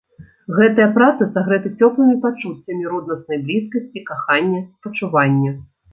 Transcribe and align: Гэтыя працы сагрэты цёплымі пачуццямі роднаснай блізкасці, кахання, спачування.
Гэтыя 0.59 0.87
працы 0.95 1.27
сагрэты 1.35 1.69
цёплымі 1.83 2.15
пачуццямі 2.25 2.89
роднаснай 2.95 3.37
блізкасці, 3.45 3.99
кахання, 4.09 4.63
спачування. 4.79 5.51